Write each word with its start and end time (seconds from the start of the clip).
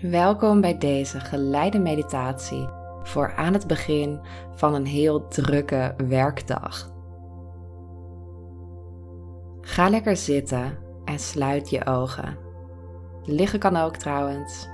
Welkom 0.00 0.60
bij 0.60 0.78
deze 0.78 1.20
geleide 1.20 1.78
meditatie 1.78 2.68
voor 3.02 3.34
aan 3.36 3.52
het 3.52 3.66
begin 3.66 4.20
van 4.54 4.74
een 4.74 4.86
heel 4.86 5.28
drukke 5.28 5.94
werkdag. 6.08 6.92
Ga 9.60 9.88
lekker 9.88 10.16
zitten 10.16 10.78
en 11.04 11.18
sluit 11.18 11.70
je 11.70 11.86
ogen. 11.86 12.36
Liggen 13.24 13.58
kan 13.58 13.76
ook 13.76 13.96
trouwens, 13.96 14.68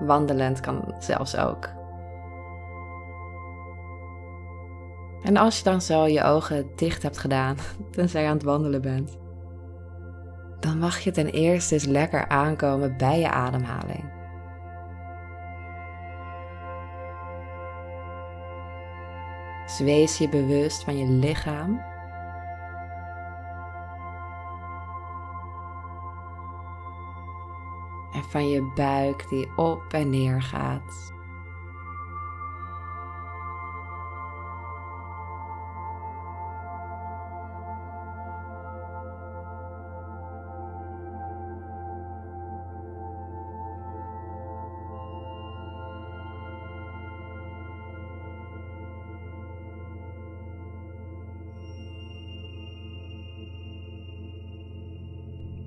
wandelend 0.00 0.60
kan 0.60 0.94
zelfs 0.98 1.36
ook. 1.36 1.68
En 5.22 5.36
als 5.36 5.58
je 5.58 5.64
dan 5.64 5.82
zo 5.82 6.06
je 6.06 6.22
ogen 6.22 6.66
dicht 6.76 7.02
hebt 7.02 7.18
gedaan, 7.18 7.56
tenzij 7.90 8.22
je 8.22 8.28
aan 8.28 8.34
het 8.34 8.44
wandelen 8.44 8.82
bent, 8.82 9.18
dan 10.60 10.78
mag 10.78 10.98
je 10.98 11.10
ten 11.10 11.28
eerste 11.28 11.74
eens 11.74 11.84
lekker 11.84 12.28
aankomen 12.28 12.96
bij 12.96 13.20
je 13.20 13.30
ademhaling. 13.30 14.20
Dus 19.72 19.80
wees 19.80 20.18
je 20.18 20.28
bewust 20.28 20.84
van 20.84 20.98
je 20.98 21.06
lichaam. 21.06 21.80
En 28.12 28.24
van 28.28 28.48
je 28.48 28.72
buik 28.74 29.28
die 29.28 29.56
op 29.56 29.92
en 29.92 30.10
neer 30.10 30.42
gaat. 30.42 31.11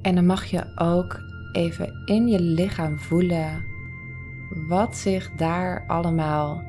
En 0.06 0.16
dan 0.16 0.26
mag 0.26 0.46
je 0.46 0.64
ook 0.76 1.22
even 1.52 2.02
in 2.06 2.28
je 2.28 2.40
lichaam 2.40 3.00
voelen 3.00 3.66
wat 4.68 4.96
zich 4.96 5.32
daar 5.32 5.84
allemaal 5.88 6.64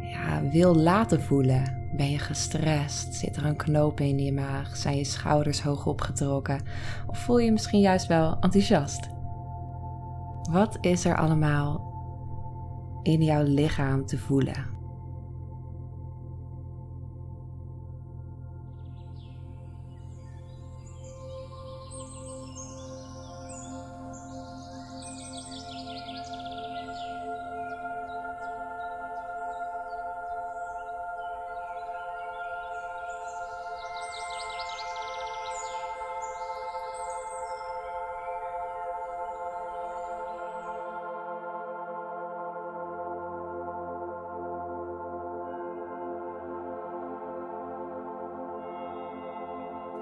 ja, 0.00 0.48
wil 0.50 0.74
laten 0.74 1.22
voelen. 1.22 1.88
Ben 1.96 2.10
je 2.10 2.18
gestrest? 2.18 3.14
Zit 3.14 3.36
er 3.36 3.44
een 3.44 3.56
knoop 3.56 4.00
in 4.00 4.18
je 4.18 4.32
maag? 4.32 4.76
Zijn 4.76 4.96
je 4.96 5.04
schouders 5.04 5.62
hoog 5.62 5.86
opgetrokken? 5.86 6.62
Of 7.06 7.18
voel 7.18 7.38
je 7.38 7.52
misschien 7.52 7.80
juist 7.80 8.06
wel 8.06 8.36
enthousiast? 8.40 9.08
Wat 10.50 10.78
is 10.80 11.04
er 11.04 11.16
allemaal 11.16 11.92
in 13.02 13.22
jouw 13.22 13.42
lichaam 13.42 14.06
te 14.06 14.18
voelen? 14.18 14.73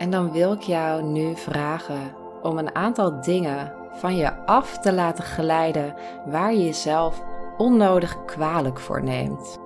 En 0.03 0.11
dan 0.11 0.33
wil 0.33 0.53
ik 0.53 0.61
jou 0.61 1.03
nu 1.03 1.37
vragen 1.37 2.15
om 2.43 2.59
een 2.59 2.75
aantal 2.75 3.21
dingen 3.21 3.73
van 3.93 4.17
je 4.17 4.47
af 4.47 4.79
te 4.79 4.93
laten 4.93 5.25
glijden 5.25 5.95
waar 6.27 6.53
je 6.53 6.65
jezelf 6.65 7.23
onnodig 7.57 8.25
kwalijk 8.25 8.81
voor 8.81 9.03
neemt. 9.03 9.59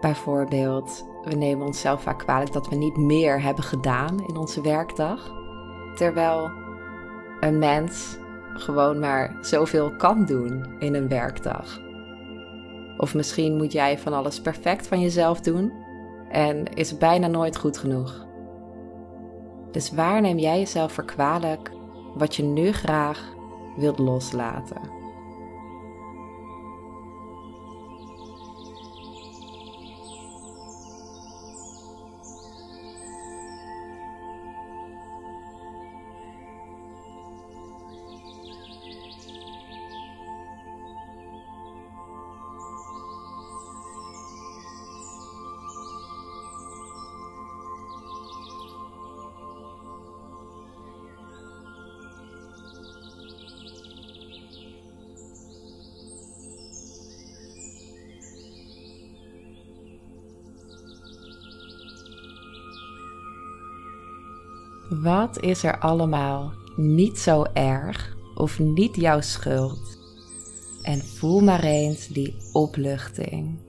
Bijvoorbeeld, 0.00 1.06
we 1.22 1.34
nemen 1.34 1.66
onszelf 1.66 2.02
vaak 2.02 2.18
kwalijk 2.18 2.52
dat 2.52 2.68
we 2.68 2.76
niet 2.76 2.96
meer 2.96 3.42
hebben 3.42 3.64
gedaan 3.64 4.26
in 4.26 4.36
onze 4.36 4.60
werkdag, 4.60 5.32
terwijl 5.94 6.50
een 7.40 7.58
mens 7.58 8.16
gewoon 8.54 8.98
maar 8.98 9.36
zoveel 9.40 9.96
kan 9.96 10.24
doen 10.24 10.76
in 10.78 10.94
een 10.94 11.08
werkdag. 11.08 11.80
Of 12.96 13.14
misschien 13.14 13.56
moet 13.56 13.72
jij 13.72 13.98
van 13.98 14.12
alles 14.12 14.40
perfect 14.40 14.86
van 14.86 15.00
jezelf 15.00 15.40
doen 15.40 15.84
en 16.30 16.64
is 16.74 16.98
bijna 16.98 17.26
nooit 17.26 17.56
goed 17.56 17.78
genoeg. 17.78 18.26
Dus 19.70 19.90
waar 19.90 20.20
neem 20.20 20.38
jij 20.38 20.58
jezelf 20.58 20.92
voor 20.92 21.04
kwalijk 21.04 21.70
wat 22.14 22.36
je 22.36 22.42
nu 22.42 22.72
graag 22.72 23.34
wilt 23.76 23.98
loslaten? 23.98 24.95
Wat 64.88 65.40
is 65.40 65.62
er 65.62 65.78
allemaal 65.78 66.52
niet 66.76 67.18
zo 67.18 67.44
erg 67.52 68.16
of 68.34 68.58
niet 68.58 68.96
jouw 68.96 69.20
schuld? 69.20 69.98
En 70.82 71.00
voel 71.00 71.40
maar 71.40 71.64
eens 71.64 72.08
die 72.08 72.36
opluchting. 72.52 73.65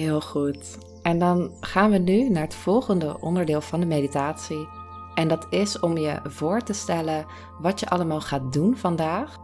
Heel 0.00 0.20
goed. 0.20 0.78
En 1.02 1.18
dan 1.18 1.50
gaan 1.60 1.90
we 1.90 1.98
nu 1.98 2.28
naar 2.28 2.42
het 2.42 2.54
volgende 2.54 3.16
onderdeel 3.20 3.60
van 3.60 3.80
de 3.80 3.86
meditatie. 3.86 4.68
En 5.14 5.28
dat 5.28 5.46
is 5.50 5.80
om 5.80 5.98
je 5.98 6.20
voor 6.24 6.62
te 6.62 6.72
stellen 6.72 7.26
wat 7.58 7.80
je 7.80 7.88
allemaal 7.88 8.20
gaat 8.20 8.52
doen 8.52 8.76
vandaag. 8.76 9.36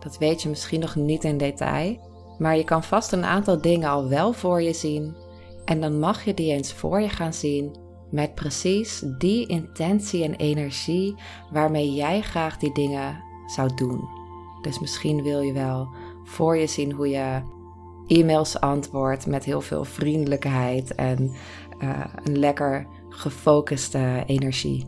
Dat 0.00 0.18
weet 0.18 0.42
je 0.42 0.48
misschien 0.48 0.80
nog 0.80 0.94
niet 0.94 1.24
in 1.24 1.38
detail, 1.38 1.98
maar 2.38 2.56
je 2.56 2.64
kan 2.64 2.82
vast 2.82 3.12
een 3.12 3.24
aantal 3.24 3.60
dingen 3.60 3.88
al 3.88 4.08
wel 4.08 4.32
voor 4.32 4.62
je 4.62 4.72
zien. 4.72 5.16
En 5.64 5.80
dan 5.80 5.98
mag 5.98 6.24
je 6.24 6.34
die 6.34 6.52
eens 6.52 6.72
voor 6.72 7.00
je 7.00 7.08
gaan 7.08 7.34
zien 7.34 7.76
met 8.10 8.34
precies 8.34 9.04
die 9.18 9.46
intentie 9.46 10.24
en 10.24 10.34
energie 10.34 11.14
waarmee 11.52 11.92
jij 11.94 12.20
graag 12.20 12.56
die 12.56 12.74
dingen 12.74 13.22
zou 13.46 13.74
doen. 13.74 14.08
Dus 14.62 14.80
misschien 14.80 15.22
wil 15.22 15.40
je 15.40 15.52
wel 15.52 15.88
voor 16.24 16.56
je 16.56 16.66
zien 16.66 16.92
hoe 16.92 17.08
je 17.08 17.58
e-mails 18.10 18.60
antwoord 18.60 19.26
met 19.26 19.44
heel 19.44 19.60
veel 19.60 19.84
vriendelijkheid 19.84 20.94
en 20.94 21.30
uh, 21.82 22.04
een 22.24 22.38
lekker 22.38 22.86
gefocuste 23.08 24.22
energie. 24.26 24.86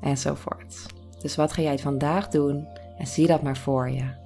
Enzovoort. 0.00 0.86
Dus 1.22 1.36
wat 1.36 1.52
ga 1.52 1.62
jij 1.62 1.78
vandaag 1.78 2.28
doen 2.28 2.66
en 2.98 3.06
zie 3.06 3.26
dat 3.26 3.42
maar 3.42 3.56
voor 3.56 3.90
je. 3.90 4.18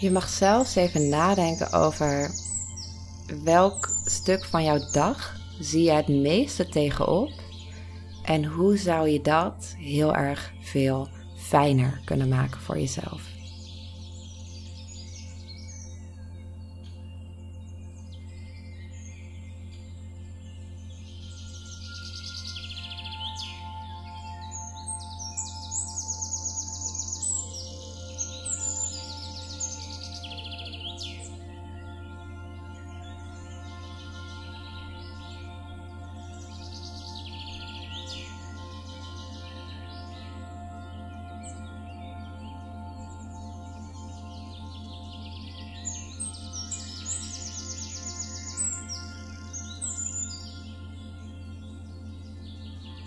Je 0.00 0.10
mag 0.10 0.28
zelfs 0.28 0.74
even 0.74 1.08
nadenken 1.08 1.72
over 1.72 2.30
welk 3.44 3.90
stuk 4.04 4.44
van 4.44 4.64
jouw 4.64 4.90
dag 4.92 5.36
zie 5.60 5.82
je 5.82 5.90
het 5.90 6.08
meeste 6.08 6.68
tegenop 6.68 7.30
en 8.22 8.44
hoe 8.44 8.76
zou 8.76 9.08
je 9.08 9.20
dat 9.20 9.74
heel 9.78 10.14
erg 10.14 10.52
veel 10.60 11.08
fijner 11.36 12.00
kunnen 12.04 12.28
maken 12.28 12.60
voor 12.60 12.78
jezelf. 12.78 13.35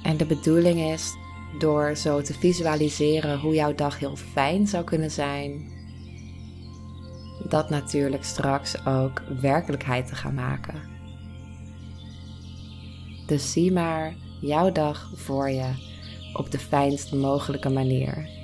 En 0.10 0.18
de 0.18 0.26
bedoeling 0.26 0.80
is 0.80 1.16
door 1.58 1.96
zo 1.96 2.22
te 2.22 2.34
visualiseren 2.34 3.40
hoe 3.40 3.54
jouw 3.54 3.76
dag 3.76 4.00
heel 4.00 4.16
fijn 4.16 4.68
zou 4.68 4.84
kunnen 4.84 5.12
zijn, 5.12 5.72
dat 7.50 7.70
natuurlijk 7.70 8.24
straks 8.24 8.86
ook 8.86 9.22
werkelijkheid 9.42 10.08
te 10.08 10.16
gaan 10.16 10.34
maken. 10.34 10.82
Dus 13.26 13.52
zie 13.52 13.72
maar 13.72 14.16
jouw 14.42 14.72
dag 14.72 15.12
voor 15.16 15.50
je 15.50 15.70
op 16.34 16.52
de 16.52 16.60
fijnst 16.60 17.14
mogelijke 17.14 17.70
manier. 17.70 18.39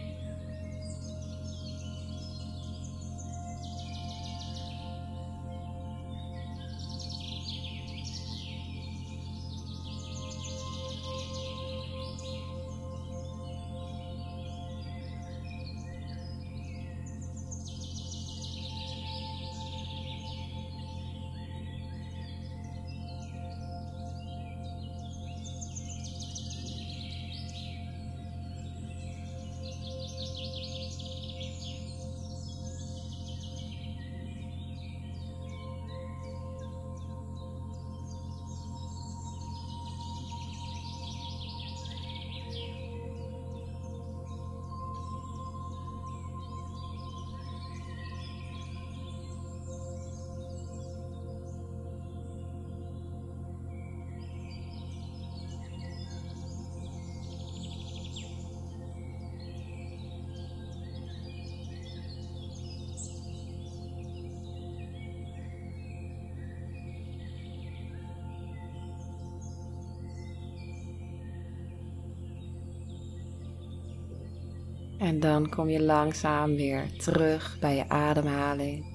En 74.97 75.19
dan 75.19 75.49
kom 75.49 75.69
je 75.69 75.81
langzaam 75.81 76.55
weer 76.55 76.97
terug 76.97 77.57
bij 77.59 77.75
je 77.75 77.89
ademhaling. 77.89 78.93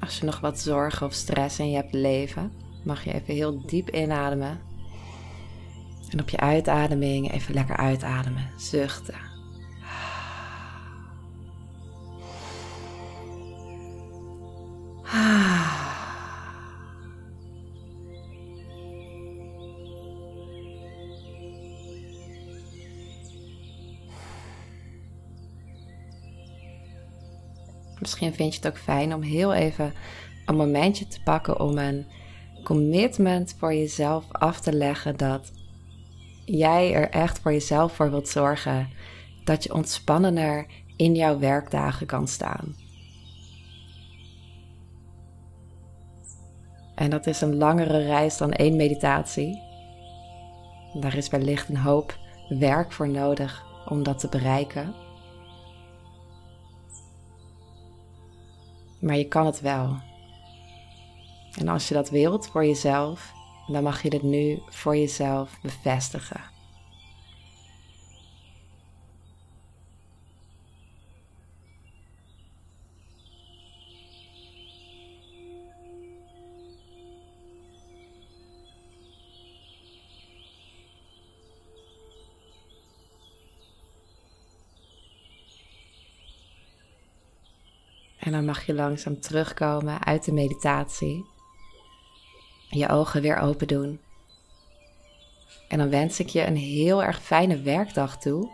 Als 0.00 0.18
je 0.18 0.24
nog 0.24 0.40
wat 0.40 0.60
zorgen 0.60 1.06
of 1.06 1.12
stress 1.12 1.58
in 1.58 1.70
je 1.70 1.76
hebt 1.76 1.92
leven, 1.92 2.52
mag 2.84 3.04
je 3.04 3.12
even 3.12 3.34
heel 3.34 3.66
diep 3.66 3.90
inademen. 3.90 4.60
En 6.10 6.20
op 6.20 6.28
je 6.28 6.38
uitademing 6.38 7.32
even 7.32 7.54
lekker 7.54 7.76
uitademen, 7.76 8.50
zuchten. 8.56 9.23
Misschien 28.04 28.34
vind 28.34 28.54
je 28.54 28.60
het 28.60 28.68
ook 28.68 28.82
fijn 28.82 29.14
om 29.14 29.22
heel 29.22 29.52
even 29.54 29.92
een 30.46 30.56
momentje 30.56 31.06
te 31.06 31.22
pakken 31.22 31.60
om 31.60 31.78
een 31.78 32.06
commitment 32.64 33.54
voor 33.58 33.74
jezelf 33.74 34.24
af 34.30 34.60
te 34.60 34.72
leggen 34.72 35.16
dat 35.16 35.52
jij 36.44 36.94
er 36.94 37.10
echt 37.10 37.38
voor 37.38 37.52
jezelf 37.52 37.94
voor 37.94 38.10
wilt 38.10 38.28
zorgen 38.28 38.88
dat 39.44 39.62
je 39.62 39.74
ontspannender 39.74 40.66
in 40.96 41.14
jouw 41.14 41.38
werkdagen 41.38 42.06
kan 42.06 42.28
staan. 42.28 42.76
En 46.94 47.10
dat 47.10 47.26
is 47.26 47.40
een 47.40 47.56
langere 47.56 47.98
reis 47.98 48.36
dan 48.36 48.52
één 48.52 48.76
meditatie. 48.76 49.62
Daar 51.00 51.16
is 51.16 51.28
wellicht 51.28 51.68
een 51.68 51.76
hoop 51.76 52.18
werk 52.48 52.92
voor 52.92 53.08
nodig 53.08 53.64
om 53.88 54.02
dat 54.02 54.18
te 54.18 54.28
bereiken. 54.28 54.94
Maar 59.04 59.16
je 59.16 59.28
kan 59.28 59.46
het 59.46 59.60
wel. 59.60 59.96
En 61.58 61.68
als 61.68 61.88
je 61.88 61.94
dat 61.94 62.10
wilt 62.10 62.48
voor 62.48 62.64
jezelf, 62.64 63.32
dan 63.66 63.82
mag 63.82 64.02
je 64.02 64.10
dit 64.10 64.22
nu 64.22 64.62
voor 64.68 64.96
jezelf 64.96 65.58
bevestigen. 65.62 66.53
En 88.24 88.32
dan 88.32 88.44
mag 88.44 88.66
je 88.66 88.74
langzaam 88.74 89.20
terugkomen 89.20 90.04
uit 90.04 90.24
de 90.24 90.32
meditatie. 90.32 91.26
Je 92.68 92.88
ogen 92.88 93.22
weer 93.22 93.38
open 93.38 93.66
doen. 93.66 94.00
En 95.68 95.78
dan 95.78 95.90
wens 95.90 96.20
ik 96.20 96.28
je 96.28 96.46
een 96.46 96.56
heel 96.56 97.02
erg 97.02 97.22
fijne 97.22 97.60
werkdag 97.60 98.18
toe. 98.18 98.50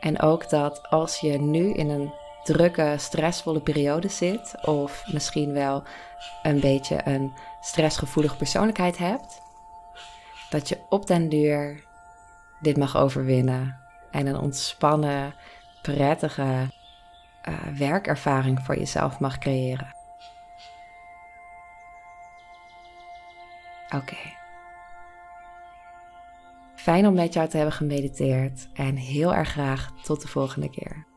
En 0.00 0.20
ook 0.20 0.50
dat 0.50 0.88
als 0.88 1.20
je 1.20 1.38
nu 1.38 1.72
in 1.72 1.88
een 1.88 2.12
drukke, 2.44 2.94
stressvolle 2.98 3.60
periode 3.60 4.08
zit, 4.08 4.54
of 4.66 5.04
misschien 5.12 5.52
wel 5.52 5.82
een 6.42 6.60
beetje 6.60 7.00
een 7.04 7.32
stressgevoelige 7.60 8.36
persoonlijkheid 8.36 8.98
hebt, 8.98 9.42
dat 10.50 10.68
je 10.68 10.78
op 10.88 11.06
den 11.06 11.28
duur 11.28 11.84
dit 12.60 12.76
mag 12.76 12.96
overwinnen 12.96 13.76
en 14.10 14.26
een 14.26 14.38
ontspannen, 14.38 15.34
prettige 15.82 16.68
uh, 17.48 17.78
werkervaring 17.78 18.60
voor 18.60 18.76
jezelf 18.78 19.20
mag 19.20 19.38
creëren. 19.38 19.94
Oké. 23.94 24.16
Fijn 26.74 27.06
om 27.06 27.14
met 27.14 27.32
jou 27.32 27.48
te 27.48 27.56
hebben 27.56 27.74
gemediteerd 27.74 28.68
en 28.74 28.96
heel 28.96 29.34
erg 29.34 29.48
graag 29.48 29.90
tot 30.02 30.22
de 30.22 30.28
volgende 30.28 30.70
keer. 30.70 31.09